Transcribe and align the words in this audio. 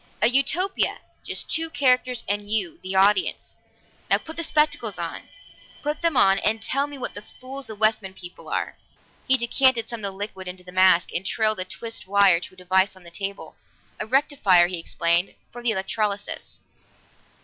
A 0.19 0.27
Utopia 0.29 0.97
just 1.23 1.47
two 1.47 1.69
characters 1.69 2.23
and 2.27 2.49
you, 2.51 2.79
the 2.81 2.95
audience. 2.95 3.55
Now, 4.09 4.17
put 4.17 4.35
the 4.35 4.43
spectacles 4.43 4.97
on. 4.97 5.29
Put 5.83 6.01
them 6.01 6.17
on 6.17 6.39
and 6.39 6.59
tell 6.59 6.87
me 6.87 6.97
what 6.97 7.15
fools 7.39 7.67
the 7.67 7.75
Westman 7.75 8.15
people 8.15 8.49
are!" 8.49 8.79
He 9.27 9.37
decanted 9.37 9.87
some 9.87 9.99
of 9.99 10.11
the 10.11 10.17
liquid 10.17 10.47
into 10.47 10.63
the 10.63 10.71
mask, 10.71 11.13
and 11.13 11.23
trailed 11.23 11.59
a 11.59 11.65
twisted 11.65 12.07
wire 12.07 12.39
to 12.39 12.55
a 12.55 12.57
device 12.57 12.95
on 12.95 13.03
the 13.03 13.11
table. 13.11 13.57
"A 13.99 14.07
rectifier," 14.07 14.65
he 14.65 14.79
explained. 14.79 15.35
"For 15.51 15.61
the 15.61 15.69
electrolysis." 15.69 16.61